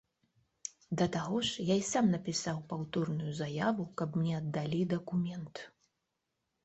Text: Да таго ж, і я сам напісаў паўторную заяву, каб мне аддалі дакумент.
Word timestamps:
Да 1.01 1.05
таго 1.15 1.41
ж, 1.49 1.65
і 1.65 1.65
я 1.67 1.77
сам 1.89 2.05
напісаў 2.15 2.57
паўторную 2.71 3.31
заяву, 3.43 3.87
каб 4.01 4.19
мне 4.23 4.33
аддалі 4.41 4.81
дакумент. 4.95 5.55